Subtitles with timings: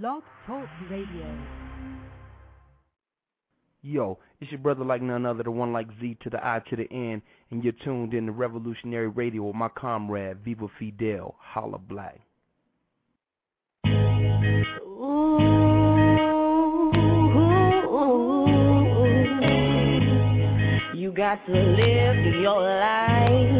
[0.00, 1.38] Blog Talk Radio.
[3.82, 6.76] Yo, it's your brother like none other, the one like Z to the I to
[6.76, 7.20] the N,
[7.50, 12.20] and you're tuned in to Revolutionary Radio with my comrade Viva Fidel, Holla Black.
[13.86, 15.38] Ooh.
[20.94, 23.52] You got to live your life.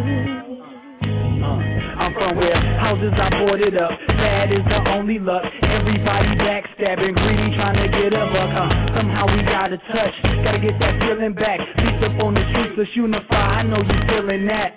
[1.45, 1.71] Uh.
[2.12, 3.90] From where houses are boarded up.
[4.08, 5.44] Bad is the only luck.
[5.62, 8.53] Everybody backstabbing, greedy, trying to get a buck.
[8.53, 11.61] Uh, somehow we gotta touch, gotta get that feeling back.
[11.76, 13.61] Peace up on the streets, let's unify.
[13.61, 14.76] I know you feeling that.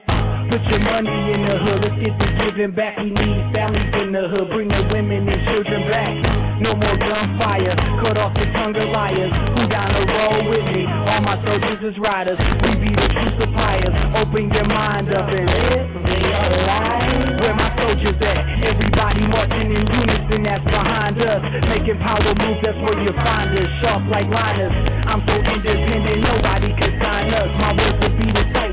[0.49, 2.98] Put your money in the hood, let's get the giving back.
[2.98, 6.45] We need families in the hood, bring the women and children back.
[6.59, 9.32] No more gunfire, cut off the tongue of liars.
[9.59, 10.88] Who down the road with me?
[10.88, 12.40] All my soldiers is riders.
[12.63, 13.91] We be the true suppliers.
[14.16, 17.44] Open your mind up and live your life.
[17.44, 18.40] Where my soldiers at?
[18.63, 21.44] Everybody marching in unison, that's behind us.
[21.68, 23.70] Making power moves, that's where you find us.
[23.84, 24.72] Sharp like liners.
[25.05, 27.51] I'm so independent, nobody can sign us.
[27.60, 28.65] My words will be the sight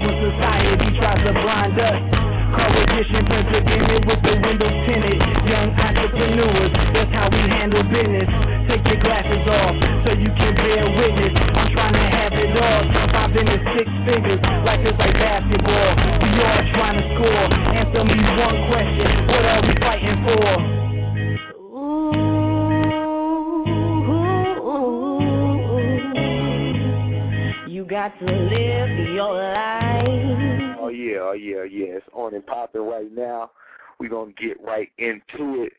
[34.39, 35.73] Get right into it.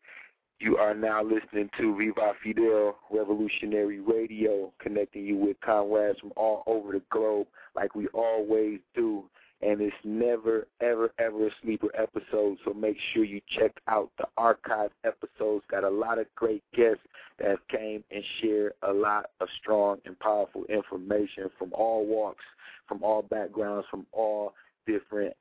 [0.60, 6.64] You are now listening to Viva Fidel Revolutionary Radio, connecting you with comrades from all
[6.68, 9.26] over the globe, like we always do.
[9.62, 12.58] And it's never, ever, ever a sleeper episode.
[12.66, 15.64] So make sure you check out the archive episodes.
[15.72, 17.04] Got a lot of great guests
[17.40, 22.44] that have came and shared a lot of strong and powerful information from all walks,
[22.88, 24.54] from all backgrounds, from all
[24.86, 25.34] different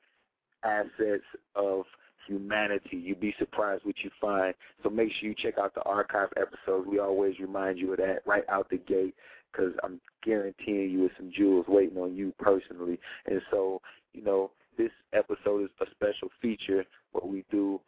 [0.65, 1.25] assets
[1.55, 1.85] of
[2.27, 2.97] humanity.
[2.97, 4.55] You'd be surprised what you find.
[4.83, 6.87] So make sure you check out the archive episodes.
[6.89, 9.15] We always remind you of that right out the gate
[9.53, 12.99] because I'm guaranteeing you with some jewels waiting on you personally.
[13.27, 13.81] And so,
[14.13, 17.81] you know, this episode is a special feature what we do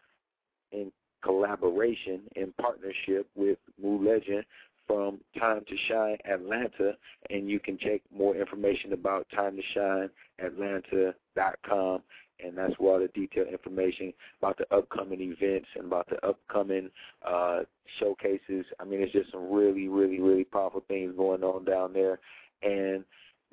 [0.73, 4.45] in collaboration, in partnership with Moo Legend
[4.87, 6.93] from Time to Shine Atlanta,
[7.31, 10.11] and you can check more information about Time to Shine
[10.45, 12.03] Atlanta.com,
[12.43, 16.91] and that's where all the detailed information about the upcoming events and about the upcoming
[17.27, 17.61] uh,
[17.99, 18.65] showcases.
[18.81, 22.19] I mean, it's just some really, really, really powerful things going on down there,
[22.63, 23.05] and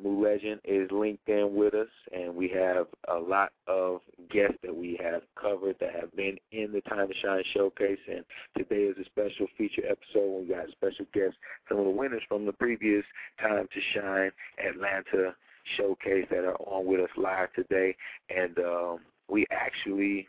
[0.04, 4.76] Moo Legend is linked in with us, and we have a lot of guests that
[4.76, 8.00] we have covered that have been in the Time to Shine showcase.
[8.10, 8.24] And
[8.58, 10.42] today is a special feature episode.
[10.42, 11.38] We got special guests,
[11.70, 13.04] some of the winners from the previous
[13.40, 14.32] Time to Shine
[14.68, 15.36] Atlanta
[15.78, 17.96] showcase that are on with us live today.
[18.30, 19.00] And um,
[19.30, 20.28] we actually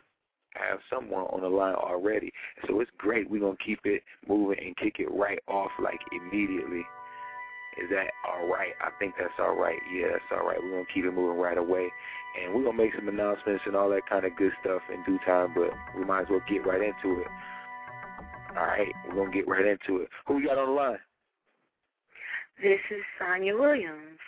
[0.55, 2.31] have someone on the line already.
[2.67, 3.29] So it's great.
[3.29, 6.85] We're going to keep it moving and kick it right off like immediately.
[7.81, 8.73] Is that all right?
[8.81, 9.79] I think that's all right.
[9.93, 10.59] Yeah, that's all right.
[10.61, 11.89] We're going to keep it moving right away.
[12.39, 15.03] And we're going to make some announcements and all that kind of good stuff in
[15.05, 17.27] due time, but we might as well get right into it.
[18.55, 20.09] All right, we're going to get right into it.
[20.27, 20.99] Who we got on the line?
[22.61, 24.19] This is Sonya Williams.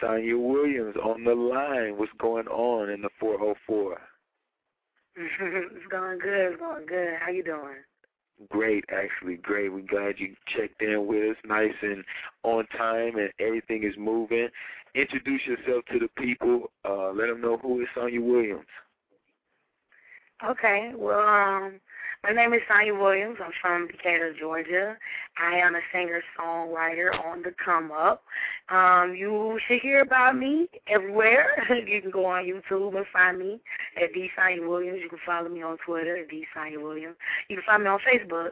[0.00, 1.98] Sonya Williams on the line.
[1.98, 4.00] What's going on in the 404?
[5.16, 6.52] it's going good.
[6.52, 7.14] It's going good.
[7.20, 7.76] How you doing?
[8.50, 9.72] Great, actually, great.
[9.72, 12.04] We're glad you checked in with us, nice and
[12.42, 14.48] on time, and everything is moving.
[14.94, 16.70] Introduce yourself to the people.
[16.84, 18.66] Uh, let them know who is Sonya Williams.
[20.44, 20.92] Okay.
[20.94, 21.80] Well, um,
[22.26, 23.38] my name is Sonya Williams.
[23.40, 24.96] I'm from Decatur, Georgia.
[25.38, 28.24] I am a singer-songwriter on the come up.
[28.68, 31.64] Um, you should hear about me everywhere.
[31.86, 33.60] you can go on YouTube and find me
[34.02, 34.28] at D.
[34.36, 34.98] Sonya Williams.
[35.02, 36.44] You can follow me on Twitter at D.
[36.52, 37.16] Sonya Williams.
[37.48, 38.50] You can find me on Facebook,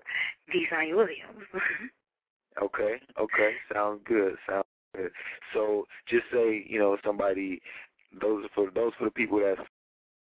[0.52, 0.66] D.
[0.70, 1.42] Sonya Williams.
[2.62, 3.52] okay, okay.
[3.72, 4.36] Sounds good.
[4.48, 5.10] Sounds good.
[5.52, 7.60] So just say, you know, somebody
[8.20, 9.68] those for those for the people that's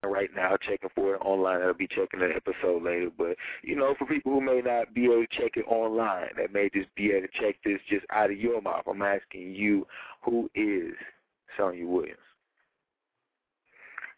[0.03, 1.61] right now checking for it online.
[1.61, 3.09] I'll be checking the episode later.
[3.17, 6.53] But, you know, for people who may not be able to check it online, that
[6.53, 9.85] may just be able to check this just out of your mouth, I'm asking you,
[10.23, 10.93] who is
[11.57, 12.17] Sonya Williams?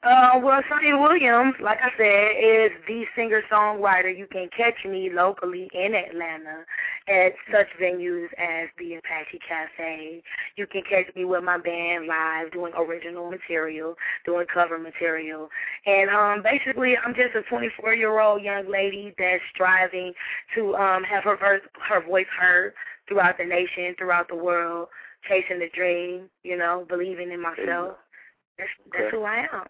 [0.04, 4.18] Uh, well, Sonya Williams, like I said, is the singer-songwriter.
[4.18, 6.66] You can catch me locally in Atlanta
[7.08, 10.24] at such venues as the Apache Cafe.
[10.56, 13.94] You can catch me with my band live doing original material,
[14.26, 15.50] doing cover material.
[15.86, 20.14] And um, basically, I'm just a 24-year-old young lady that's striving
[20.56, 22.74] to um, have her, verse, her voice heard
[23.08, 24.88] throughout the nation, throughout the world,
[25.30, 27.98] chasing the dream, you know, believing in myself.
[28.58, 29.16] That's, that's Okay.
[29.16, 29.68] who I am.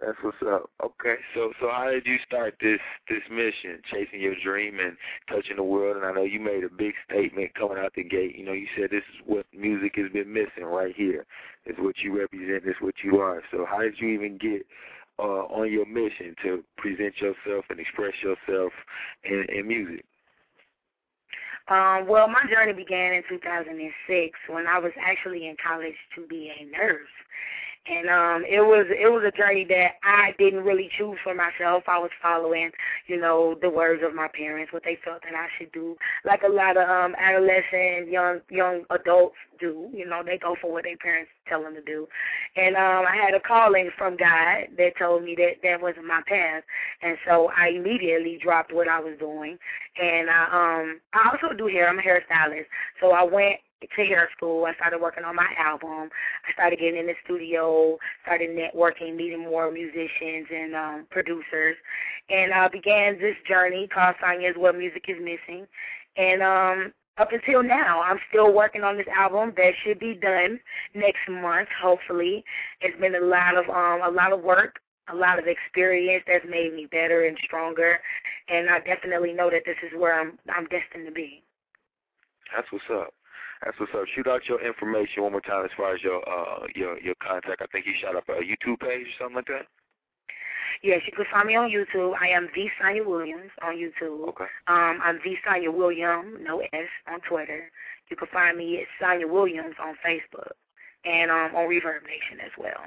[0.00, 0.70] That's what's up.
[0.84, 2.78] Okay, so so how did you start this
[3.08, 4.96] this mission, chasing your dream and
[5.28, 5.96] touching the world?
[5.96, 8.36] And I know you made a big statement coming out the gate.
[8.36, 11.26] You know, you said this is what music has been missing right here.
[11.64, 12.62] It's what you represent.
[12.64, 13.42] It's what you are.
[13.50, 14.64] So how did you even get
[15.18, 18.72] uh, on your mission to present yourself and express yourself
[19.24, 20.04] in, in music?
[21.68, 26.50] Um, well, my journey began in 2006 when I was actually in college to be
[26.58, 27.08] a nurse.
[27.90, 31.84] And um it was it was a journey that I didn't really choose for myself.
[31.86, 32.70] I was following,
[33.06, 35.96] you know, the words of my parents, what they felt that I should do.
[36.24, 40.70] Like a lot of um adolescent young young adults do, you know, they go for
[40.70, 42.06] what their parents tell them to do.
[42.56, 46.20] And um I had a calling from God that told me that that wasn't my
[46.26, 46.64] path.
[47.02, 49.58] And so I immediately dropped what I was doing
[50.00, 51.88] and I um I also do hair.
[51.88, 52.66] I'm a hairstylist.
[53.00, 54.64] So I went to hair school.
[54.64, 56.10] I started working on my album.
[56.46, 61.76] I started getting in the studio, started networking, meeting more musicians and um producers.
[62.30, 65.66] And I began this journey called Sonya's What Music is Missing.
[66.16, 70.60] And um up until now, I'm still working on this album that should be done
[70.94, 72.44] next month, hopefully.
[72.80, 76.44] It's been a lot of um a lot of work, a lot of experience that's
[76.48, 77.98] made me better and stronger
[78.48, 81.42] and I definitely know that this is where I'm I'm destined to be.
[82.54, 83.12] That's what's up.
[83.64, 84.04] That's what's up.
[84.14, 87.62] Shoot out your information one more time as far as your uh your your contact.
[87.62, 89.66] I think you shot up a YouTube page or something like that.
[90.82, 92.14] Yes, you can find me on YouTube.
[92.20, 94.28] I am V Sonya Williams on YouTube.
[94.28, 94.44] Okay.
[94.68, 97.70] Um, I'm the Sonya William, no S, on Twitter.
[98.10, 100.52] You can find me at Sonya Williams on Facebook
[101.04, 102.84] and um on Reverb Nation as well.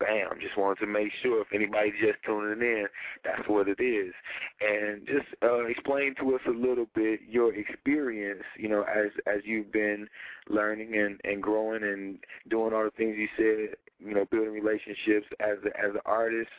[0.00, 0.38] Bam.
[0.40, 2.86] Just wanted to make sure if anybody's just tuning in,
[3.24, 4.12] that's what it is.
[4.60, 9.40] And just uh, explain to us a little bit your experience, you know, as as
[9.44, 10.08] you've been
[10.48, 12.18] learning and, and growing and
[12.48, 16.50] doing all the things you said, you know, building relationships as a, as an artist,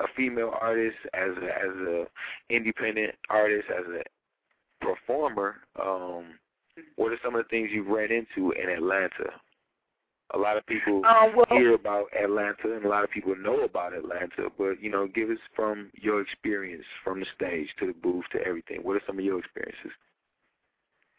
[0.00, 2.04] a female artist, as a, as a
[2.50, 5.56] independent artist, as a performer.
[5.80, 6.24] Um,
[6.96, 9.30] what are some of the things you've ran into in Atlanta?
[10.32, 13.62] A lot of people Um, well, hear about Atlanta and a lot of people know
[13.64, 17.92] about Atlanta, but you know, give us from your experience from the stage to the
[17.92, 18.80] booth to everything.
[18.82, 19.92] What are some of your experiences?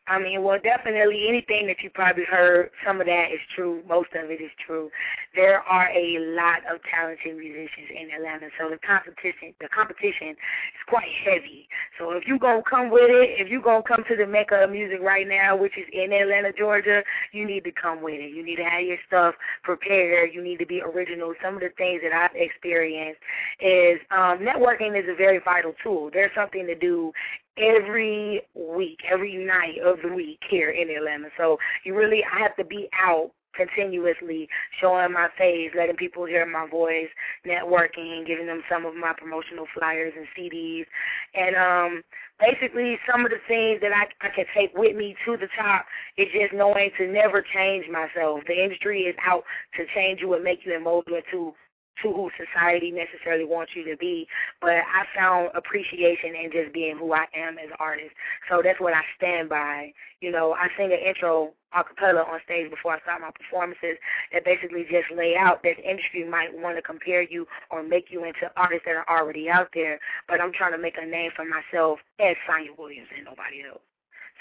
[0.07, 3.83] I mean, well, definitely anything that you probably heard, some of that is true.
[3.87, 4.89] Most of it is true.
[5.35, 10.83] There are a lot of talented musicians in Atlanta, so the competition, the competition is
[10.87, 11.67] quite heavy.
[11.99, 14.71] So if you gonna come with it, if you gonna come to the mecca of
[14.71, 18.33] music right now, which is in Atlanta, Georgia, you need to come with it.
[18.33, 20.33] You need to have your stuff prepared.
[20.33, 21.33] You need to be original.
[21.43, 23.21] Some of the things that I've experienced
[23.59, 26.09] is um, networking is a very vital tool.
[26.11, 27.13] There's something to do
[27.57, 31.29] every week, every night of the week here in Atlanta.
[31.37, 34.47] So you really, I have to be out continuously
[34.79, 37.09] showing my face, letting people hear my voice,
[37.45, 40.85] networking, giving them some of my promotional flyers and CDs.
[41.33, 42.01] And um
[42.39, 45.85] basically some of the things that I I can take with me to the top
[46.17, 48.41] is just knowing to never change myself.
[48.47, 49.43] The industry is out
[49.77, 51.53] to change you and make you and mold you into
[52.01, 54.27] to who society necessarily wants you to be,
[54.61, 58.11] but I found appreciation in just being who I am as an artist.
[58.49, 59.93] So that's what I stand by.
[60.19, 63.97] You know, I sing an intro a cappella on stage before I start my performances
[64.33, 68.11] that basically just lay out that the industry might want to compare you or make
[68.11, 71.31] you into artists that are already out there, but I'm trying to make a name
[71.35, 73.81] for myself as Sonya Williams and nobody else.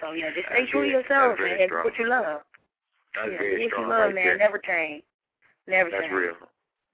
[0.01, 1.85] So yeah, just stay true to yourself and, and strong.
[1.85, 2.41] what you love.
[3.15, 4.39] That's yeah, very strong you love, right man, there.
[4.39, 5.03] never change.
[5.69, 6.13] Never That's change.
[6.13, 6.35] real.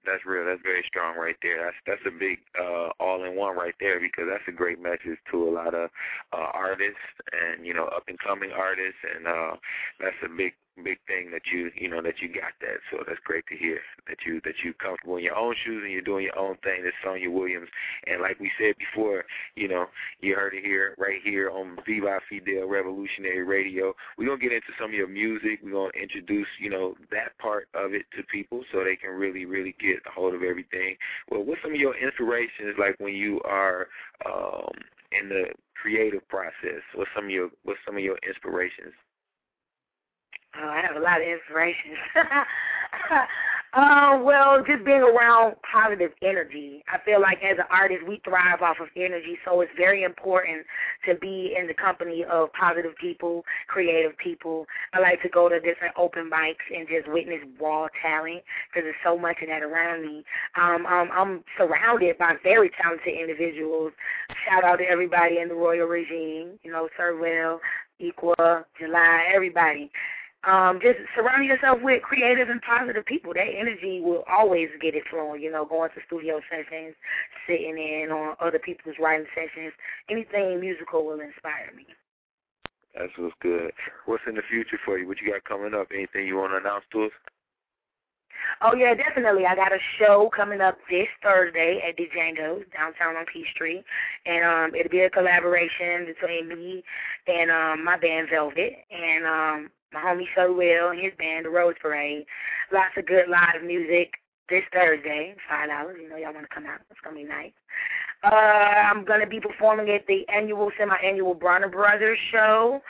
[0.07, 0.45] That's real.
[0.45, 1.65] That's very strong right there.
[1.65, 5.19] That's that's a big uh all in one right there because that's a great message
[5.31, 5.89] to a lot of
[6.31, 9.55] uh artists and, you know, up and coming artists and uh
[9.99, 10.53] that's a big
[10.83, 12.79] big thing that you you know that you got that.
[12.91, 15.91] So that's great to hear that you that you comfortable in your own shoes and
[15.91, 16.83] you're doing your own thing.
[16.83, 17.69] That's Sonya Williams.
[18.05, 19.87] And like we said before, you know,
[20.21, 23.93] you heard it here right here on Viva Fidel Revolutionary Radio.
[24.17, 25.59] We're gonna get into some of your music.
[25.63, 29.45] We're gonna introduce, you know, that part of it to people so they can really,
[29.45, 30.95] really get a hold of everything.
[31.29, 33.87] Well, what's some of your inspirations like when you are
[34.25, 34.71] um
[35.11, 35.45] in the
[35.81, 36.83] creative process?
[36.95, 38.93] What's some of your what's some of your inspirations?
[40.59, 41.97] Oh, I have a lot of inspirations.
[43.73, 46.83] Uh, well, just being around positive energy.
[46.91, 50.65] I feel like as an artist, we thrive off of energy, so it's very important
[51.05, 54.65] to be in the company of positive people, creative people.
[54.93, 58.95] I like to go to different open mics and just witness raw talent because there's
[59.03, 60.23] so much of that around me.
[60.59, 63.91] Um, um, I'm surrounded by very talented individuals.
[64.49, 67.59] Shout out to everybody in the royal regime, you know, Sir Will,
[68.01, 69.91] Equa, July, everybody
[70.47, 73.33] um, just surround yourself with creative and positive people.
[73.33, 75.41] That energy will always get it flowing.
[75.41, 76.95] You know, going to studio sessions,
[77.45, 79.73] sitting in on other people's writing sessions,
[80.09, 81.85] anything musical will inspire me.
[82.97, 83.71] That's what's good.
[84.05, 85.07] What's in the future for you?
[85.07, 85.87] What you got coming up?
[85.93, 87.11] Anything you want to announce to us?
[88.61, 89.45] Oh yeah, definitely.
[89.45, 93.83] I got a show coming up this Thursday at Django's downtown on Peachtree,
[94.25, 96.83] and um, it'll be a collaboration between me
[97.27, 101.49] and um, my band Velvet, and um, my homie So Will and his band, the
[101.49, 102.25] Rose Parade.
[102.71, 104.13] Lots of good live music
[104.49, 105.97] this Thursday, five dollars.
[106.01, 106.81] You know, y'all want to come out.
[106.89, 107.51] It's gonna be nice.
[108.23, 108.29] Uh,
[108.91, 112.81] I'm gonna be performing at the annual, semi-annual Bronner Brothers show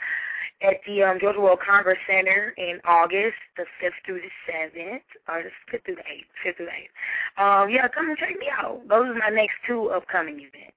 [0.62, 5.42] at the um, Georgia World Congress Center in August, the fifth through the seventh, or
[5.42, 6.90] the fifth through the eighth, fifth through the eighth.
[7.38, 8.80] Um, yeah, come and check me out.
[8.88, 10.74] Those are my next two upcoming events.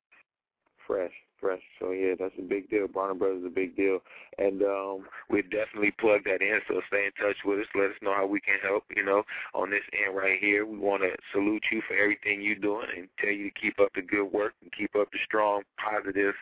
[0.86, 1.62] Fresh fresh.
[1.80, 2.88] So yeah, that's a big deal.
[2.88, 4.00] Bronner Brothers is a big deal,
[4.38, 6.60] and um, we definitely plug that in.
[6.68, 7.66] So stay in touch with us.
[7.76, 8.84] Let us know how we can help.
[8.96, 12.56] You know, on this end right here, we want to salute you for everything you're
[12.56, 15.64] doing and tell you to keep up the good work and keep up the strong,
[15.84, 16.36] positive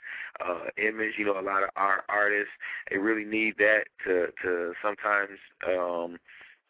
[0.45, 1.13] uh, image.
[1.17, 2.51] You know, a lot of our artists
[2.91, 5.39] they really need that to to sometimes.
[5.67, 6.17] um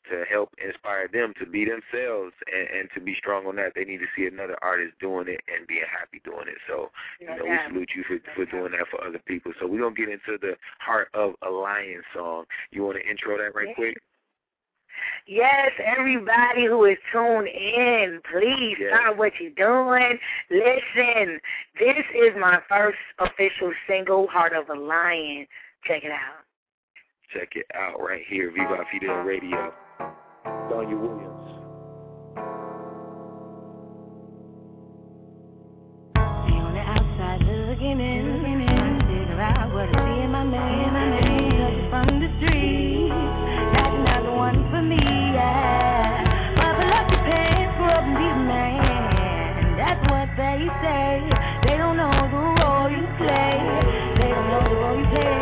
[0.10, 3.74] to help inspire them to be themselves and, and to be strong on that.
[3.76, 6.58] They need to see another artist doing it and being happy doing it.
[6.68, 6.90] So,
[7.20, 9.52] you know, we salute you for for doing that for other people.
[9.60, 12.46] So we're gonna get into the heart of a lion song.
[12.72, 13.98] You want to intro that right quick?
[15.28, 18.92] Yes, everybody who is tuned in, please yes.
[18.94, 20.18] stop what you're doing.
[20.50, 21.40] Listen,
[21.80, 25.46] this is my first official single, Heart of a Lion.
[25.86, 26.44] Check it out.
[27.34, 29.72] Check it out right here, Viva Fidel Radio.
[30.46, 31.50] Sonya Williams.
[36.16, 38.40] on the outside looking in,
[39.74, 40.44] what I see in my
[41.90, 43.10] from the street.
[43.74, 46.26] That's not the one for me, yeah.
[46.58, 49.78] Up and be a man.
[49.78, 51.24] That's what they say.
[51.64, 53.56] They don't know the role you play.
[54.20, 55.40] They don't know the role you play.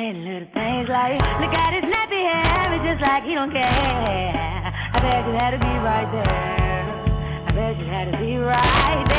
[0.00, 1.89] Little things like, look at his
[3.00, 3.62] just like he don't care.
[3.62, 7.46] I bet you had to be right there.
[7.46, 9.09] I bet you had to be right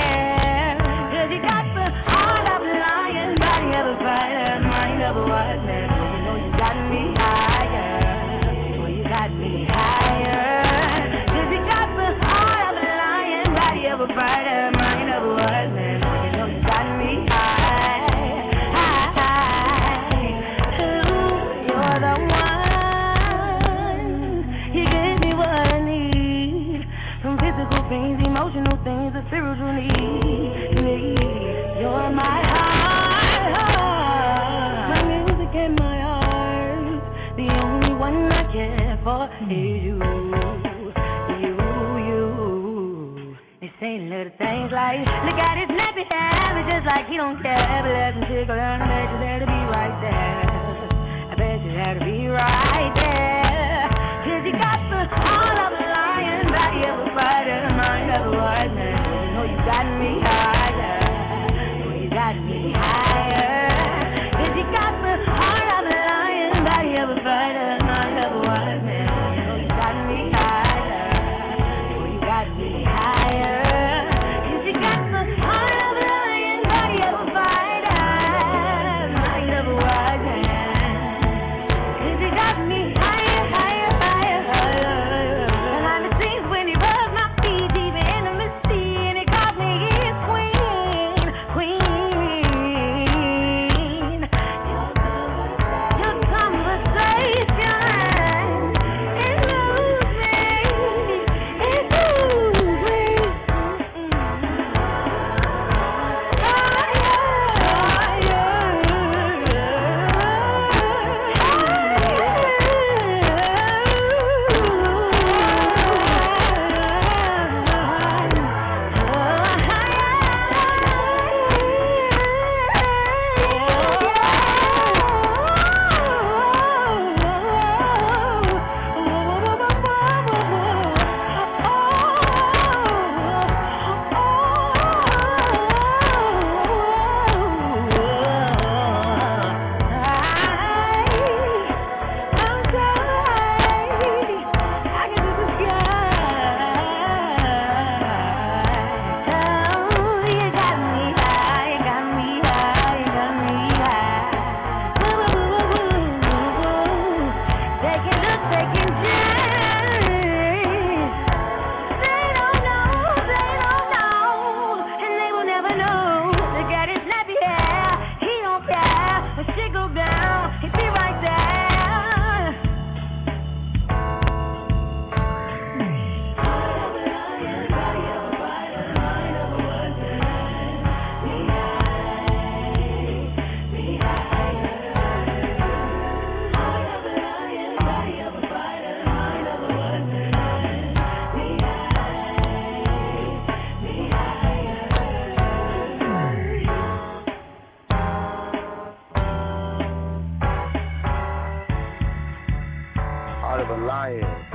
[204.22, 204.46] Lion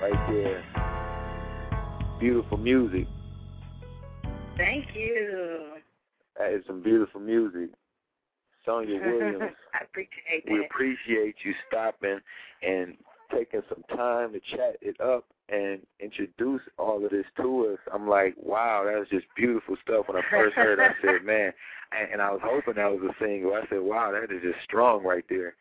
[0.00, 2.18] right there.
[2.20, 3.06] Beautiful music.
[4.56, 5.74] Thank you.
[6.38, 7.70] That is some beautiful music.
[8.64, 9.54] Sonya Williams.
[9.74, 10.52] I appreciate that.
[10.52, 12.18] We appreciate you stopping
[12.62, 12.96] and
[13.34, 17.78] taking some time to chat it up and introduce all of this to us.
[17.92, 20.06] I'm like, wow, that was just beautiful stuff.
[20.08, 21.52] When I first heard it, I said, man,
[21.98, 23.54] and, and I was hoping that was a single.
[23.54, 25.54] I said, wow, that is just strong right there.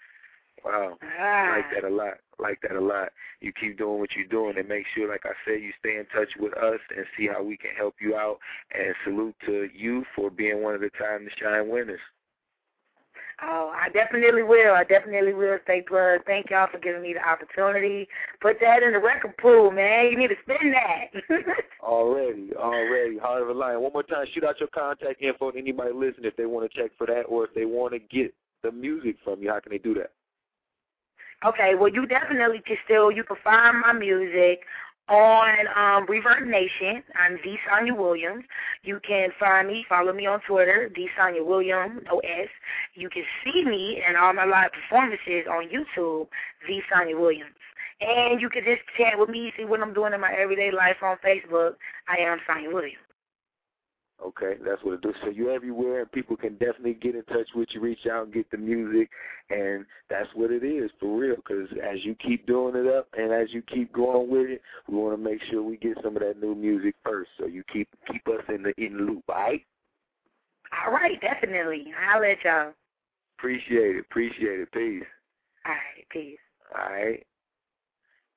[0.63, 0.97] Wow.
[1.19, 1.53] Ah.
[1.55, 2.15] Like that a lot.
[2.39, 3.09] Like that a lot.
[3.41, 6.05] You keep doing what you're doing and make sure, like I said, you stay in
[6.13, 8.39] touch with us and see how we can help you out.
[8.73, 11.99] And salute to you for being one of the time to shine winners.
[13.39, 14.73] Oh, I definitely will.
[14.73, 16.25] I definitely will stay plugged.
[16.25, 18.07] Thank y'all for giving me the opportunity.
[18.41, 20.09] Put that in the record pool, man.
[20.09, 21.11] You need to spin that.
[21.83, 23.17] Already, already.
[23.17, 23.81] Heart of a Lion.
[23.81, 26.81] One more time, shoot out your contact info to anybody listening if they want to
[26.81, 29.49] check for that or if they want to get the music from you.
[29.49, 30.11] How can they do that?
[31.45, 34.61] Okay, well, you definitely can still, you can find my music
[35.07, 37.03] on um, Reverb Nation.
[37.15, 37.57] I'm D.
[37.69, 38.43] Sonya Williams.
[38.83, 41.07] You can find me, follow me on Twitter, D.
[41.17, 42.49] Sonya Williams, no S.
[42.95, 46.27] You can see me and all my live performances on YouTube,
[46.67, 46.81] D.
[46.91, 47.53] Sonya Williams.
[48.01, 50.97] And you can just chat with me, see what I'm doing in my everyday life
[51.03, 51.75] on Facebook.
[52.07, 53.06] I am Sonya Williams.
[54.25, 55.13] Okay, that's what it does.
[55.23, 58.33] So you're everywhere, and people can definitely get in touch with you, reach out and
[58.33, 59.09] get the music,
[59.51, 61.35] and that's what it is for real.
[61.35, 64.97] Because as you keep doing it up, and as you keep going with it, we
[64.97, 67.29] want to make sure we get some of that new music first.
[67.39, 69.61] So you keep keep us in the in the loop, all right?
[70.83, 71.85] All right, definitely.
[72.09, 72.73] I'll let y'all.
[73.37, 74.71] Appreciate it, appreciate it.
[74.71, 75.03] Peace.
[75.65, 76.39] All right, peace.
[76.75, 77.23] All right.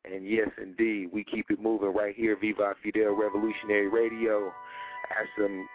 [0.05, 4.53] And yes, indeed, we keep it moving right here, Viva Fidel Revolutionary Radio.
[5.11, 5.69] Have some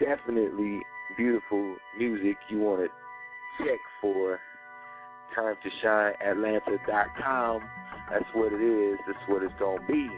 [0.00, 0.80] definitely
[1.16, 4.40] beautiful music you want to check for.
[5.34, 7.62] Time to Shine Atlanta.com.
[8.10, 8.98] That's what it is.
[9.06, 10.08] That's what it's going to be.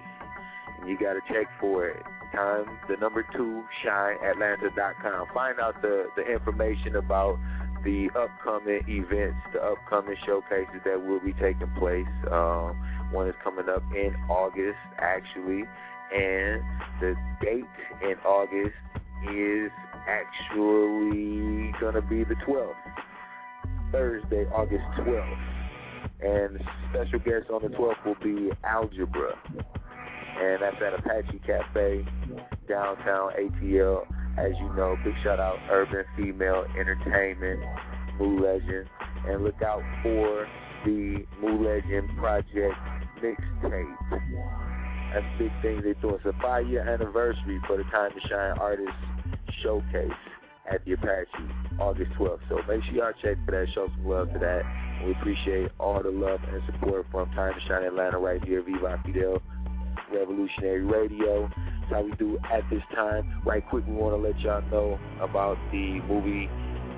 [0.80, 2.02] And you got to check for it.
[2.34, 5.26] Time, the number two, shineatlanta.com.
[5.34, 7.38] Find out the, the information about
[7.84, 12.06] the upcoming events, the upcoming showcases that will be taking place.
[12.30, 15.64] Um, one is coming up in August, actually,
[16.14, 16.62] and
[17.00, 17.64] the date
[18.02, 18.74] in August
[19.30, 19.70] is
[20.06, 22.74] actually going to be the 12th,
[23.90, 25.38] Thursday, August 12th.
[26.20, 29.36] And special guest on the 12th will be Algebra,
[30.40, 32.04] and that's at Apache Cafe,
[32.68, 34.06] downtown ATL.
[34.38, 37.60] As you know, big shout out Urban Female Entertainment,
[38.18, 38.88] Moo Legend,
[39.26, 40.46] and look out for
[40.84, 42.74] the Moo Legend Project
[43.20, 44.71] mixtape.
[45.12, 46.14] That's big thing they're doing.
[46.14, 48.92] It's a five year anniversary for the Time to Shine Artist
[49.62, 50.10] Showcase
[50.70, 51.28] at the Apache,
[51.78, 52.40] August 12th.
[52.48, 54.62] So make sure y'all check for that, show some love to that.
[55.04, 59.02] We appreciate all the love and support from Time to Shine Atlanta right here, Viva
[59.04, 59.42] Fidel
[60.12, 61.48] Revolutionary Radio.
[61.48, 63.42] That's how we do at this time.
[63.44, 66.48] Right quick, we want to let y'all know about the movie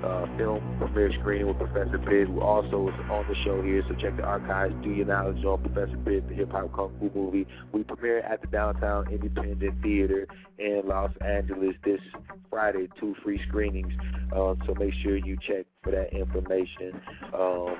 [0.05, 3.83] uh, film premiere screening with Professor Bid, who also is on the show here.
[3.87, 7.11] So check the archives, do your knowledge on Professor Bid, the hip hop kung fu
[7.17, 7.47] movie.
[7.71, 10.27] We premiere at the Downtown Independent Theater
[10.59, 11.99] in Los Angeles this
[12.49, 12.87] Friday.
[12.99, 13.93] Two free screenings.
[14.35, 17.01] Um, so make sure you check for that information.
[17.33, 17.75] Um,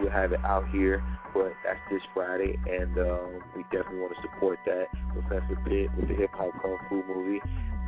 [0.00, 1.02] we'll have it out here,
[1.34, 6.08] but that's this Friday, and um, we definitely want to support that Professor Bid with
[6.08, 7.40] the hip hop kung fu movie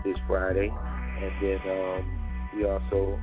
[0.05, 3.19] this Friday, and then um, we also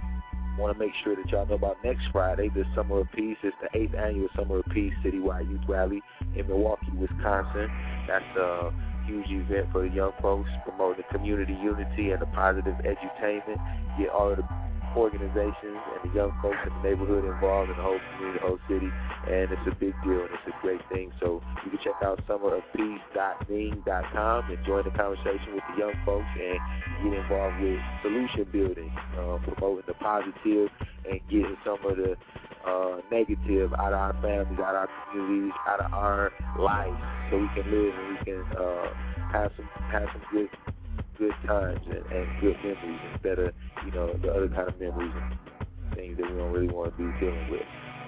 [0.58, 3.38] want to make sure that y'all know about next Friday, the Summer of Peace.
[3.44, 6.02] It's the eighth annual Summer of Peace Citywide Youth Rally
[6.36, 7.70] in Milwaukee, Wisconsin.
[8.08, 8.72] That's a
[9.06, 13.60] huge event for the young folks, promoting community unity and the positive edutainment.
[13.98, 14.48] Get all of the
[14.95, 18.60] organizations and the young folks in the neighborhood involved in the whole community, the whole
[18.67, 18.89] city,
[19.27, 21.12] and it's a big deal and it's a great thing.
[21.19, 26.60] So you can check out summerofpeace.ning.com and join the conversation with the young folks and
[27.03, 30.69] get involved with solution building, uh, promoting the positive
[31.10, 32.17] and getting some of the
[32.65, 36.97] uh, negative out of our families, out of our communities, out of our lives,
[37.29, 38.89] so we can live and we can uh,
[39.31, 40.49] have some have some good
[41.17, 43.54] good times and, and good memories instead of
[43.86, 46.97] you know the other kind of memories and things that we don't really want to
[46.97, 47.62] be dealing with.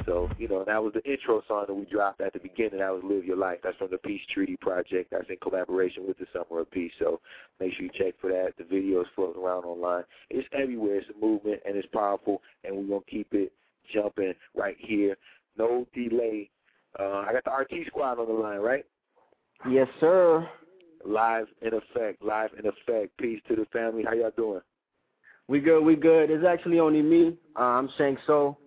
[0.08, 2.80] So, you know, that was the intro song that we dropped at the beginning.
[2.80, 3.60] That was Live Your Life.
[3.62, 5.12] That's from the Peace Treaty Project.
[5.12, 6.94] That's in collaboration with the Summer of Peace.
[6.98, 7.20] So
[7.60, 8.54] make sure you check for that.
[8.58, 10.06] The video is floating around online.
[10.30, 11.00] It's everywhere.
[11.00, 13.52] It's a movement, and it's powerful, and we're to keep it
[13.94, 15.18] jumping right here.
[15.58, 16.50] No delay.
[16.98, 18.86] Uh, I got the RT squad on the line, right?
[19.70, 20.48] Yes, sir.
[21.08, 22.22] Live in effect.
[22.22, 23.18] Live in effect.
[23.18, 24.04] Peace to the family.
[24.04, 24.60] How y'all doing?
[25.48, 25.82] We good.
[25.82, 26.30] We good.
[26.30, 27.38] It's actually only me.
[27.58, 28.58] Uh, I'm Shank So.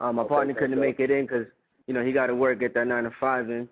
[0.00, 1.46] Um, my Okay, partner couldn't make it in 'cause
[1.86, 3.68] you know he got to work, get that nine to five in.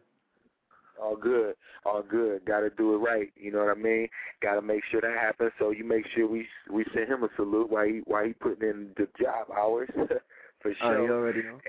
[1.00, 2.44] All good, all good.
[2.44, 3.32] Got to do it right.
[3.34, 4.08] You know what I mean?
[4.40, 5.50] Got to make sure that happens.
[5.58, 8.68] So you make sure we we send him a salute while he while he putting
[8.68, 9.90] in the job hours
[10.60, 10.98] for sure.
[11.00, 11.60] Oh, you already know.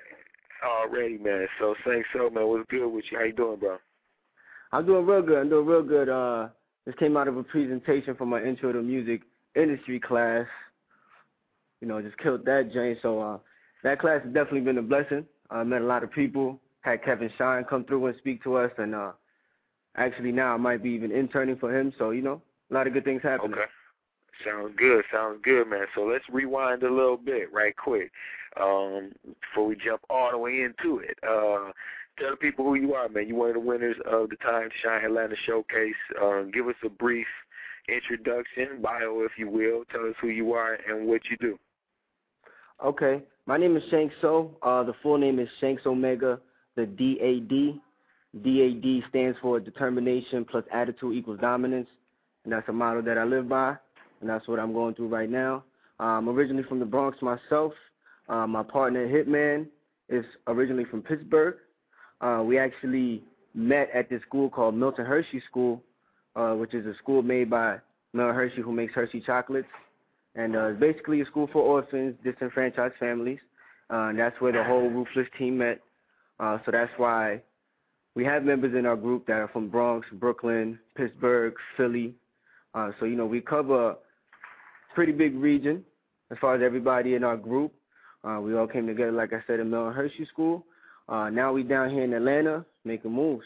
[0.63, 1.47] Already, man.
[1.59, 2.47] So thanks, so man.
[2.47, 3.17] What's good with you?
[3.17, 3.79] How you doing, bro?
[4.73, 5.37] I'm doing real good.
[5.37, 6.09] I'm doing real good.
[6.09, 6.47] Uh,
[6.87, 9.21] this came out of a presentation from my intro to music
[9.55, 10.47] industry class.
[11.79, 12.97] You know, just killed that, Jane.
[13.03, 13.37] So uh,
[13.83, 15.25] that class has definitely been a blessing.
[15.51, 16.59] I met a lot of people.
[16.81, 19.11] Had Kevin Shine come through and speak to us, and uh,
[19.95, 21.93] actually now I might be even interning for him.
[21.99, 23.53] So you know, a lot of good things happening.
[23.53, 23.69] Okay.
[24.43, 25.05] Sounds good.
[25.13, 25.85] Sounds good, man.
[25.93, 28.11] So let's rewind a little bit, right quick,
[28.59, 29.11] um,
[29.41, 31.17] before we jump all the way into it.
[31.23, 31.71] Uh,
[32.19, 33.27] tell the people who you are, man.
[33.27, 35.93] You one of the winners of the Time to Shine Atlanta Showcase.
[36.21, 37.27] Um, give us a brief
[37.89, 39.83] introduction, bio, if you will.
[39.91, 41.59] Tell us who you are and what you do.
[42.83, 44.57] Okay, my name is Shanks So.
[44.61, 46.39] Uh, the full name is Shanks Omega.
[46.75, 47.79] The DAD.
[48.41, 51.87] DAD stands for Determination plus Attitude equals Dominance,
[52.43, 53.75] and that's a motto that I live by,
[54.21, 55.63] and that's what I'm going through right now.
[55.99, 57.73] I'm originally from the Bronx myself.
[58.29, 59.67] Uh, my partner Hitman
[60.09, 61.55] is originally from Pittsburgh.
[62.21, 65.81] Uh, we actually met at this school called Milton Hershey School,
[66.35, 67.77] uh, which is a school made by
[68.13, 69.67] Milton Hershey, who makes Hershey chocolates,
[70.35, 73.39] and uh, it's basically a school for orphans, disenfranchised families.
[73.89, 75.79] Uh, and that's where the whole Ruthless team met.
[76.39, 77.41] Uh, so that's why
[78.15, 82.13] we have members in our group that are from Bronx, Brooklyn, Pittsburgh, Philly.
[82.73, 83.95] Uh, so you know we cover a
[84.95, 85.83] pretty big region
[86.31, 87.71] as far as everybody in our group.
[88.23, 90.65] Uh, we all came together, like I said, in Milton Hershey School.
[91.09, 93.45] Uh, now we down here in Atlanta making moves.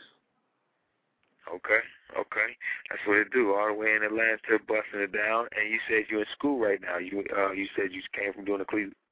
[1.48, 1.80] Okay,
[2.20, 2.50] okay,
[2.90, 3.54] that's what it do.
[3.54, 5.48] All the way in Atlanta, busting it down.
[5.58, 6.98] And you said you're in school right now.
[6.98, 8.66] You uh, you said you came from doing a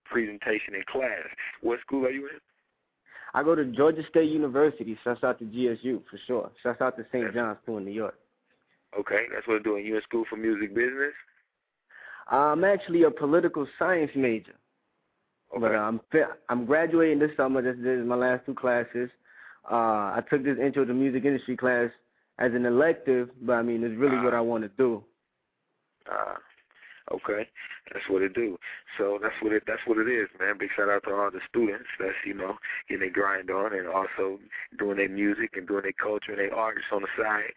[0.05, 1.23] presentation in class.
[1.61, 2.39] What school are you in?
[3.33, 4.97] I go to Georgia State University.
[5.03, 6.51] Shouts out to GSU for sure.
[6.61, 7.33] Shouts out to St.
[7.33, 8.17] John's too in New York.
[8.97, 9.85] Okay, that's what I'm doing.
[9.85, 11.13] You in school for music business?
[12.29, 14.53] I'm actually a political science major.
[15.59, 16.01] But I'm
[16.49, 17.61] I'm graduating this summer.
[17.61, 19.09] This, this is my last two classes.
[19.71, 21.89] Uh, I took this intro to music industry class
[22.39, 25.03] as an elective, but I mean it's really what I want to do.
[26.11, 26.37] Ah,
[27.13, 27.47] okay,
[27.91, 28.57] that's what it do.
[28.97, 30.57] So that's what it that's what it is, man.
[30.59, 32.57] Big shout out to all the students that's you know
[32.89, 34.39] getting their grind on and also
[34.77, 37.53] doing their music and doing their culture and their arts on the side,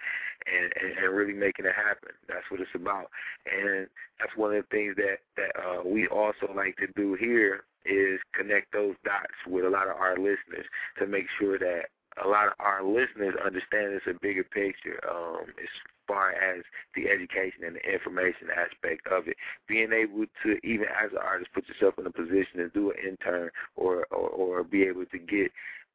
[0.47, 2.15] and, and and really making it happen.
[2.29, 3.11] That's what it's about,
[3.53, 3.89] and
[4.21, 8.21] that's one of the things that that uh, we also like to do here is
[8.35, 10.67] connect those dots with a lot of our listeners
[10.99, 11.87] to make sure that
[12.25, 15.69] a lot of our listeners understand it's a bigger picture um, as
[16.07, 16.65] far as
[16.97, 19.37] the education and the information aspect of it.
[19.69, 22.97] Being able to, even as an artist, put yourself in a position to do an
[23.07, 25.53] intern or, or, or be able to get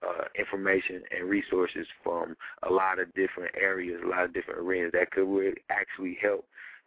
[0.07, 2.35] uh, information and resources from
[2.69, 6.45] a lot of different areas, a lot of different arenas that could really actually help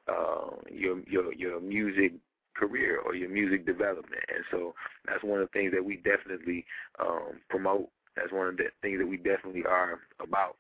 [0.09, 2.13] uh, your your your music
[2.59, 4.23] career or your music development.
[4.29, 4.75] And so
[5.07, 6.65] that's one of the things that we definitely
[6.99, 7.89] um, promote.
[8.17, 10.57] That's one of the things that we definitely are about.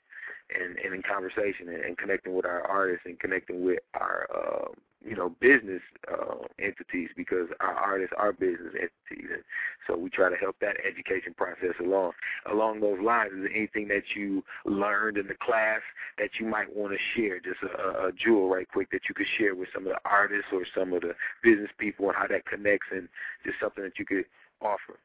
[0.54, 4.68] And, and in conversation and, and connecting with our artists and connecting with our uh,
[5.06, 9.44] you know business uh, entities because our artists are business entities, and
[9.86, 12.12] so we try to help that education process along.
[12.50, 15.80] Along those lines, is there anything that you learned in the class
[16.18, 17.38] that you might want to share?
[17.40, 20.48] Just a, a jewel, right quick, that you could share with some of the artists
[20.52, 23.08] or some of the business people, and how that connects, and
[23.44, 24.24] just something that you could
[24.60, 24.98] offer.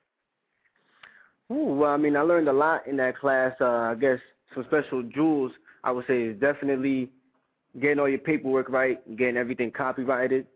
[1.52, 3.54] Ooh, well, I mean, I learned a lot in that class.
[3.60, 4.20] Uh, I guess
[4.54, 5.52] some special jewels
[5.84, 7.10] I would say is definitely
[7.80, 10.48] getting all your paperwork right, getting everything copyrighted,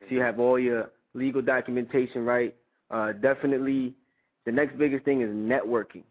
[0.00, 2.54] so you have all your legal documentation right.
[2.90, 3.94] Uh, definitely,
[4.44, 6.02] the next biggest thing is networking,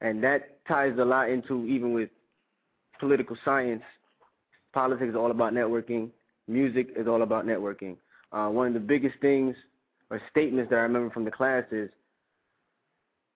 [0.00, 2.10] and that ties a lot into even with
[2.98, 3.82] political science.
[4.72, 6.10] Politics is all about networking.
[6.48, 7.96] Music is all about networking.
[8.32, 9.54] Uh, one of the biggest things
[10.10, 11.88] or statements that I remember from the class is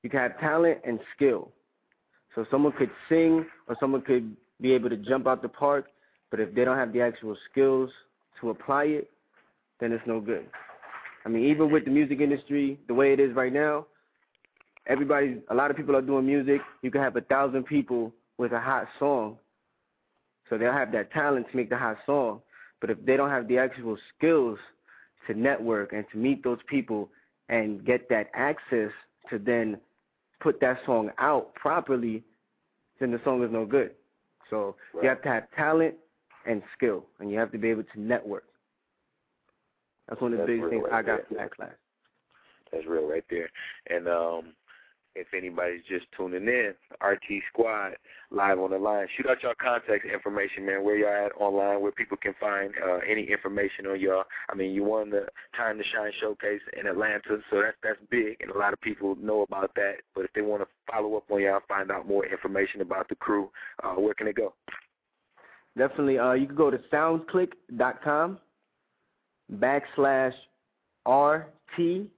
[0.02, 1.50] you can have talent and skill.
[2.34, 5.86] So someone could sing or someone could be able to jump out the park,
[6.30, 7.90] but if they don't have the actual skills
[8.40, 9.10] to apply it,
[9.80, 10.46] then it's no good.
[11.24, 13.86] I mean, even with the music industry, the way it is right now,
[14.86, 16.60] everybody, a lot of people are doing music.
[16.82, 19.36] You can have a thousand people with a hot song,
[20.48, 22.40] so they'll have that talent to make the hot song.
[22.80, 24.58] But if they don't have the actual skills
[25.26, 27.10] to network and to meet those people
[27.48, 28.90] and get that access
[29.30, 29.78] to then
[30.40, 32.22] put that song out properly,
[33.00, 33.90] then the song is no good.
[34.50, 35.02] So Right.
[35.02, 35.96] you have to have talent
[36.48, 38.44] and skill, and you have to be able to network.
[40.08, 41.24] That's one of the That's biggest things right I got there.
[41.28, 41.74] from that class.
[42.72, 43.50] That's real right there.
[43.90, 44.52] And um,
[45.14, 47.94] if anybody's just tuning in, RT Squad
[48.30, 49.06] live on the line.
[49.16, 50.84] Shoot out your contact information, man.
[50.84, 54.24] Where y'all at online, where people can find uh, any information on y'all.
[54.48, 58.36] I mean, you won the Time to Shine showcase in Atlanta, so that's that's big,
[58.40, 59.96] and a lot of people know about that.
[60.14, 63.16] But if they want to follow up on y'all, find out more information about the
[63.16, 63.50] crew,
[63.82, 64.54] uh, where can they go?
[65.78, 68.38] Definitely, uh, you can go to soundclick.com
[69.54, 70.32] backslash
[71.06, 72.08] R T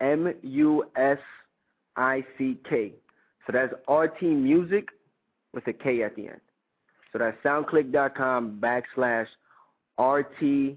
[0.00, 1.18] M U S
[1.96, 2.92] I C K.
[3.46, 4.88] So that's RT Music
[5.52, 6.40] with a K at the end.
[7.12, 9.26] So that's soundclick.com backslash
[9.98, 10.76] R T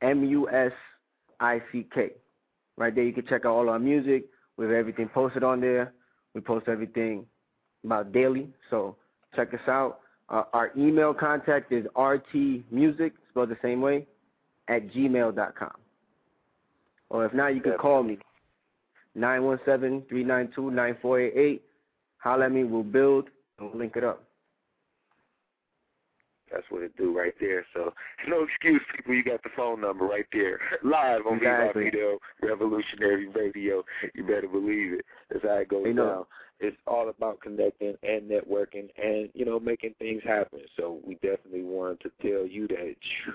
[0.00, 0.72] M U S
[1.40, 2.12] I C K.
[2.78, 4.24] Right there, you can check out all our music.
[4.56, 5.92] We have everything posted on there.
[6.34, 7.26] We post everything
[7.84, 8.48] about daily.
[8.70, 8.96] So
[9.36, 10.00] check us out.
[10.28, 14.06] Uh, our email contact is rtmusic, spelled the same way,
[14.68, 15.72] at gmail.com.
[17.10, 18.18] Or if not, you can call me,
[19.16, 21.60] 917-392-9488.
[22.18, 24.24] Holler at me, we'll build, and we'll link it up.
[26.54, 27.66] That's what it do right there.
[27.74, 27.92] So
[28.28, 29.14] no excuse, people.
[29.14, 31.90] You got the phone number right there, live on exactly.
[31.90, 33.84] Viva Revolutionary Radio.
[34.14, 35.04] You better believe it.
[35.30, 36.06] That's how it goes you know.
[36.06, 36.24] down.
[36.60, 40.60] It's all about connecting and networking, and you know making things happen.
[40.76, 42.94] So we definitely wanted to tell you that
[43.26, 43.32] you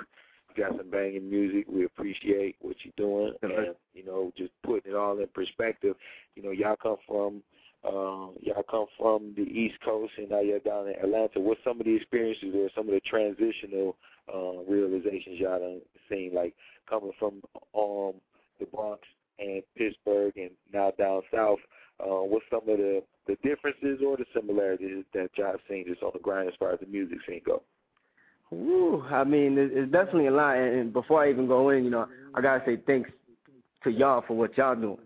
[0.58, 1.66] got some banging music.
[1.68, 5.96] We appreciate what you're doing, and you know just putting it all in perspective.
[6.36, 7.44] You know, y'all come from
[7.88, 11.40] um, y'all come from the East Coast and now you're down in Atlanta.
[11.40, 13.96] What's some of the experiences or some of the transitional
[14.34, 16.54] uh, realizations y'all done seen, like
[16.90, 17.42] coming from
[17.78, 18.14] um,
[18.60, 19.02] the Bronx
[19.40, 21.60] and Pittsburgh and now down south?
[22.02, 26.04] Uh, what's some of the, the differences or the similarities that y'all have seen just
[26.04, 27.62] on the ground as far as the music scene go?
[28.52, 30.58] Woo, I mean, it's definitely a lot.
[30.58, 33.10] And before I even go in, you know, I gotta say thanks
[33.84, 34.98] to y'all for what y'all doing.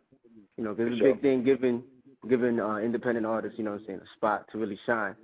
[0.58, 1.84] You know, because it's a big thing giving
[2.30, 5.16] giving uh, independent artists, you know, what I'm saying, a spot to really shine.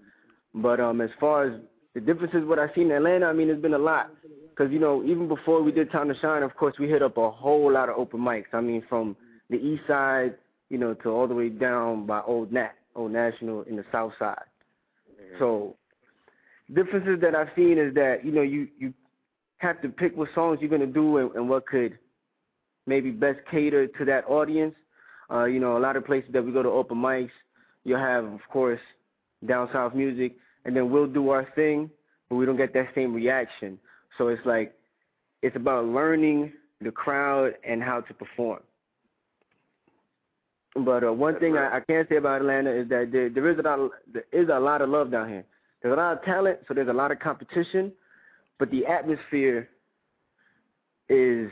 [0.54, 1.62] But um, as far as
[1.94, 4.12] the differences, what I've seen in Atlanta, I mean, it's been a lot.
[4.50, 7.18] Because you know, even before we did Time to Shine, of course, we hit up
[7.18, 8.54] a whole lot of open mics.
[8.54, 9.16] I mean, from
[9.50, 10.36] the East Side,
[10.70, 14.12] you know, to all the way down by Old Nat, Old National in the South
[14.20, 14.44] Side.
[15.40, 15.76] So
[16.74, 18.94] differences that I've seen is that you know you you
[19.58, 21.98] have to pick what songs you're gonna do and, and what could
[22.86, 24.76] maybe best cater to that audience.
[25.32, 27.30] Uh, you know, a lot of places that we go to open mics,
[27.84, 28.80] you'll have, of course,
[29.46, 31.89] down south music, and then we'll do our thing,
[32.28, 33.80] but we don't get that same reaction.
[34.18, 34.74] So it's like
[35.42, 38.60] it's about learning the crowd and how to perform.
[40.76, 43.58] But uh, one thing I, I can say about Atlanta is that there, there is
[43.60, 45.46] a lot of, there is a lot of love down here.
[45.82, 47.92] There's a lot of talent, so there's a lot of competition,
[48.58, 49.70] but the atmosphere
[51.08, 51.50] is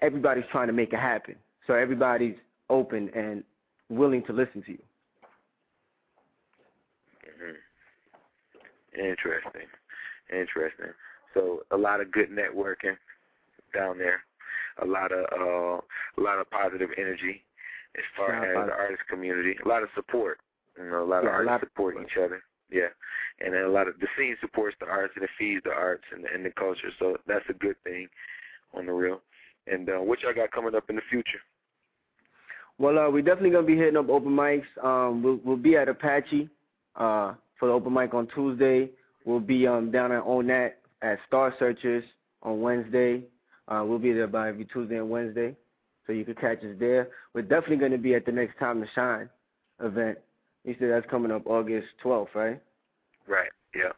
[0.00, 1.34] everybody's trying to make it happen.
[1.66, 2.36] So everybody's
[2.70, 3.44] open and
[3.88, 4.82] willing to listen to you.
[7.26, 9.00] Mm-hmm.
[9.00, 9.68] Interesting,
[10.30, 10.92] interesting.
[11.34, 12.96] So a lot of good networking
[13.74, 14.20] down there,
[14.80, 15.80] a lot of uh,
[16.18, 17.42] a lot of positive energy
[17.96, 20.38] as far as the artist community, a lot of support.
[20.78, 22.10] You know, a lot of Yeah, a artists lot support support.
[22.10, 22.42] each other.
[22.70, 22.88] Yeah,
[23.40, 26.04] and then a lot of the scene supports the arts and it feeds the arts
[26.12, 26.90] and, and the culture.
[26.98, 28.08] So that's a good thing
[28.72, 29.20] on the real.
[29.66, 31.40] And uh, what y'all got coming up in the future?
[32.78, 34.64] Well, uh, we're definitely gonna be hitting up open mics.
[34.82, 36.48] Um, we'll we'll be at Apache
[36.96, 38.90] uh, for the open mic on Tuesday.
[39.24, 42.04] We'll be um, down at ONAT at Star Searchers
[42.42, 43.22] on Wednesday.
[43.68, 45.56] Uh, we'll be there by every Tuesday and Wednesday,
[46.06, 47.08] so you can catch us there.
[47.32, 49.28] We're definitely gonna be at the next Time to Shine
[49.80, 50.18] event.
[50.64, 52.60] You said that's coming up August 12th, right?
[53.26, 53.50] Right.
[53.74, 53.92] Yeah.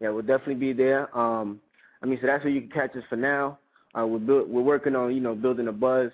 [0.00, 1.16] Yeah, we'll definitely be there.
[1.16, 1.60] Um,
[2.02, 3.58] I mean, so that's where you can catch us for now.
[3.98, 6.10] Uh, we're build, we're working on you know building a buzz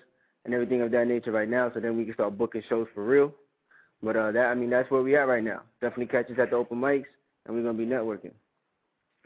[0.46, 3.04] and everything of that nature right now, so then we can start booking shows for
[3.04, 3.34] real.
[4.02, 5.62] But uh, that I mean, that's where we at right now.
[5.80, 7.04] Definitely catch us at the open mics,
[7.44, 8.32] and we're gonna be networking.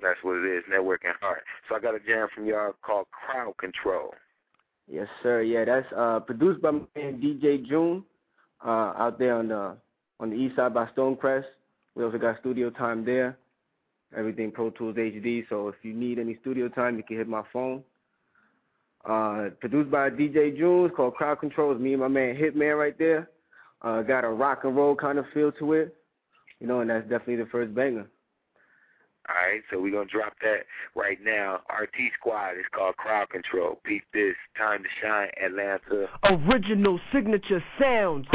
[0.02, 1.40] That's what it is, networking hard.
[1.68, 4.14] So I got a jam from y'all called Crowd Control.
[4.90, 5.42] Yes, sir.
[5.42, 8.04] Yeah, that's uh, produced by my man DJ June
[8.64, 9.76] uh, out there on the
[10.18, 11.44] on the east side by Stonecrest.
[11.94, 13.36] We also got studio time there.
[14.16, 15.44] Everything Pro Tools HD.
[15.48, 17.84] So if you need any studio time, you can hit my phone.
[19.04, 20.86] Uh, produced by DJ June.
[20.86, 21.72] It's called Crowd Control.
[21.72, 23.30] It's me and my man Hitman right there.
[23.82, 25.96] Uh, got a rock and roll kind of feel to it.
[26.60, 28.06] You know, and that's definitely the first banger.
[29.28, 31.60] All right, so we're going to drop that right now.
[31.70, 33.78] RT Squad is called Crowd Control.
[33.84, 34.34] Peep this.
[34.58, 36.08] Time to shine, Atlanta.
[36.24, 38.26] Original signature sounds.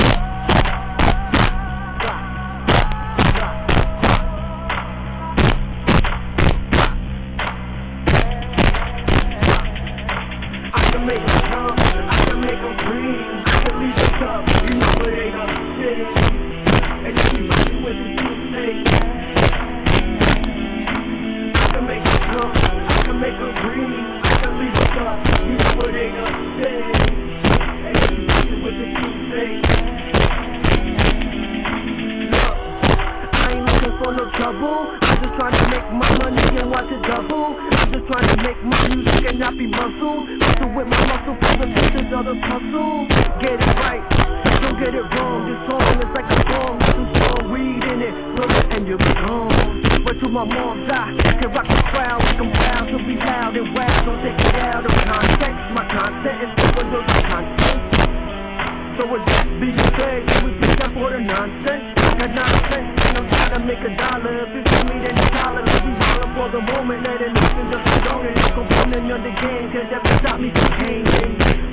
[70.36, 70.52] Stop me.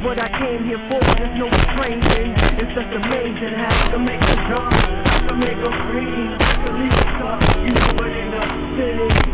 [0.04, 2.34] What I came here for, there's no training.
[2.58, 5.58] It's just amazing how can make a jump, I can make
[6.38, 7.40] I can leave a cup.
[7.64, 9.32] You know what ain't up city.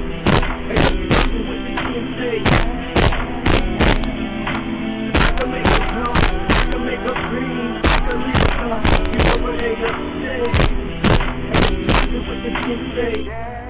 [12.99, 13.68] Make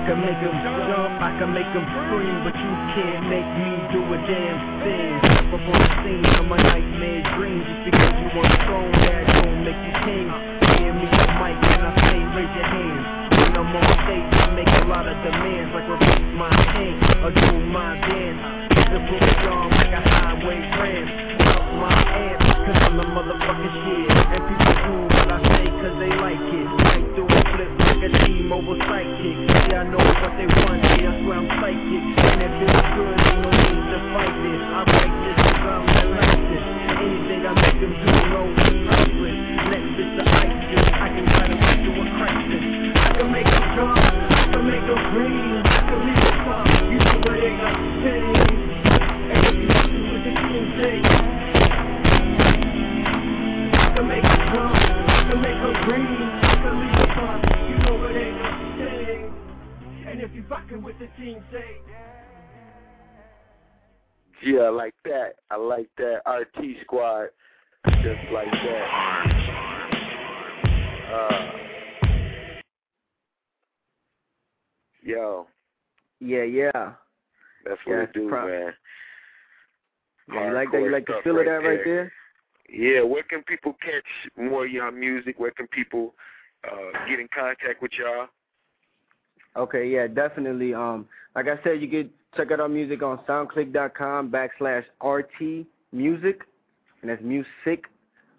[0.00, 3.72] I can make them jump, I can make them scream, but you can't make me
[3.92, 5.12] do a damn thing.
[5.52, 9.60] Up on the scene of my nightmare dreams, just because you the throne, that don't
[9.60, 10.26] make you king.
[10.32, 13.04] Hand me the mic and I say raise your hands.
[13.28, 17.30] When I'm on stage, I make a lot of demands, like repeat my thing or
[17.36, 18.40] do my dance.
[18.80, 19.20] Me
[19.52, 21.06] on like a highway ram.
[21.44, 24.08] Up my ass, cause I'm the motherfucking shit.
[24.16, 26.68] And people do what I say cause they like it.
[26.88, 29.36] Right through a flip like a T-Mobile sidekick.
[29.68, 32.04] Yeah, I know what they want, yeah, I swear I'm psychic.
[32.16, 34.62] And if it's good, ain't no need to fight this.
[34.64, 36.64] I write this I'm relentless.
[36.96, 38.40] Anything I make them do, no
[38.88, 39.38] priceless.
[39.68, 41.09] Next is the ISIS, I can
[65.50, 66.20] I like that.
[66.28, 67.28] RT Squad,
[68.02, 68.86] just like that.
[71.12, 71.52] Uh,
[75.02, 75.46] yo,
[76.20, 76.70] Yeah, yeah.
[77.64, 78.72] that's what Yeah, it do, prob- man.
[80.32, 80.80] Yeah, you like that?
[80.80, 82.12] You like the feel of that right there?
[82.72, 84.04] Yeah, where can people catch
[84.36, 85.40] more of y'all music?
[85.40, 86.14] Where can people
[86.64, 88.28] uh, get in contact with y'all?
[89.56, 90.72] Okay, yeah, definitely.
[90.72, 96.42] Um, like I said, you can check out our music on SoundClick.com backslash RT Music,
[97.02, 97.86] and that's music,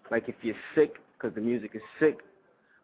[0.10, 2.20] like if you're sick, because the music is sick.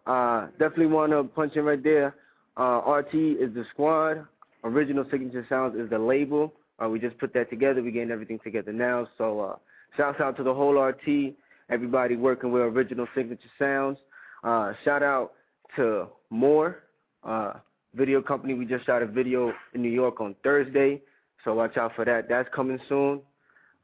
[0.06, 2.16] Uh, definitely want to punch in right there.
[2.58, 4.26] Uh, RT is the squad.
[4.64, 6.54] Original Signature Sounds is the label.
[6.84, 7.82] Uh, we just put that together.
[7.82, 9.08] We're getting everything together now.
[9.18, 9.56] So, uh,
[9.96, 11.36] shouts out to the whole RT,
[11.70, 13.98] everybody working with Original Signature Sounds.
[14.44, 15.34] Uh, shout out
[15.76, 16.84] to Moore,
[17.24, 17.54] uh,
[17.98, 18.54] video company.
[18.54, 21.02] We just shot a video in New York on Thursday,
[21.44, 22.30] so watch out for that.
[22.30, 23.22] That's coming soon.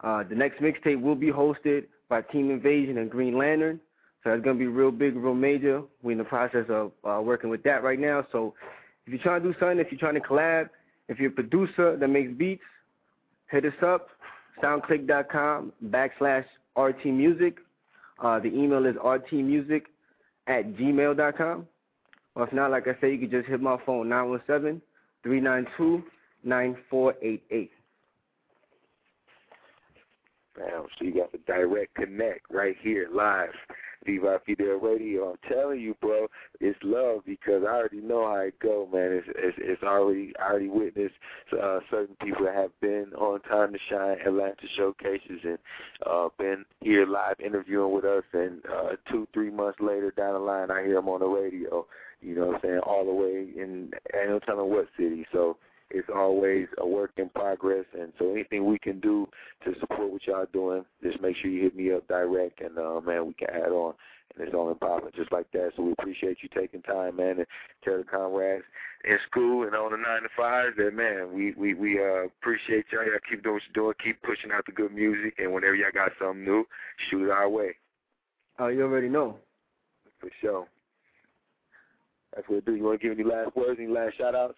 [0.01, 3.79] Uh, the next mixtape will be hosted by Team Invasion and Green Lantern,
[4.23, 5.81] so that's gonna be real big, real major.
[6.03, 8.25] We're in the process of uh, working with that right now.
[8.31, 8.53] So
[9.05, 10.69] if you're trying to do something, if you're trying to collab,
[11.07, 12.63] if you're a producer that makes beats,
[13.49, 14.09] hit us up.
[14.61, 16.45] SoundClick.com backslash
[16.77, 17.57] RT Music.
[18.19, 19.83] Uh, the email is rtmusic
[20.47, 21.67] at gmail.com.
[22.35, 24.09] Or if not, like I said, you can just hit my phone,
[25.25, 27.69] 917-392-9488.
[30.55, 33.49] Bam, so you got the direct connect right here, live.
[34.05, 35.31] Viva Fidel Radio.
[35.31, 36.27] I'm telling you, bro,
[36.59, 39.11] it's love because I already know how it go, man.
[39.11, 41.15] It's it's, it's already I already witnessed
[41.61, 45.57] uh, certain people that have been on Time to Shine Atlanta showcases and
[46.05, 50.39] uh, been here live interviewing with us, and uh, two three months later down the
[50.39, 51.85] line, I hear them on the radio.
[52.21, 52.79] You know what I'm saying?
[52.79, 55.25] All the way in, I don't what city.
[55.33, 55.57] So
[55.93, 59.27] it's always a work in progress, and so anything we can do
[59.63, 62.99] to support what y'all doing, just make sure you hit me up direct, and uh,
[63.01, 63.93] man, we can add on,
[64.35, 65.71] and it's on and popping just like that.
[65.75, 67.47] So we appreciate you taking time, man, and
[67.83, 68.63] tell the comrades
[69.05, 72.85] in school and on the nine to fives that man, we we we uh, appreciate
[72.91, 73.05] y'all.
[73.05, 75.91] Y'all keep doing what you're doing, keep pushing out the good music, and whenever y'all
[75.93, 76.65] got something new,
[77.09, 77.75] shoot it our way
[78.59, 79.37] Oh, you already know.
[80.19, 80.67] for sure.
[82.35, 82.75] That's what it do.
[82.75, 84.55] You want to give any last words, any last shout outs?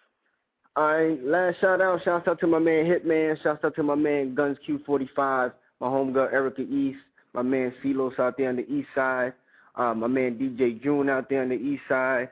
[0.76, 2.04] All right, last shout out.
[2.04, 3.42] Shouts out to my man Hitman.
[3.42, 5.52] Shouts out to my man Guns Q45.
[5.80, 6.98] My homegirl Erica East.
[7.32, 9.32] My man Silos out there on the east side.
[9.74, 12.28] Uh, my man DJ June out there on the east side.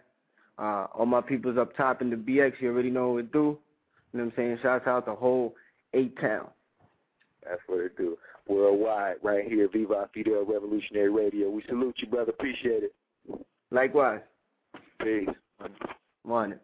[0.59, 3.59] Uh, all my peoples up top in the BX, you already know what it do.
[4.12, 4.59] You know what I'm saying?
[4.62, 5.55] Shouts out to the whole
[5.95, 6.49] eight town.
[7.49, 8.18] That's what it do.
[8.47, 11.49] Worldwide, right here, Viva Fidel Revolutionary Radio.
[11.49, 12.30] We salute you, brother.
[12.30, 12.95] Appreciate it.
[13.70, 14.20] Likewise.
[15.03, 15.28] Peace.
[16.26, 16.59] Morning.